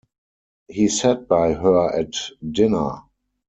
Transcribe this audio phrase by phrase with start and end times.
[0.67, 2.15] He sat by her at
[2.49, 3.03] dinner.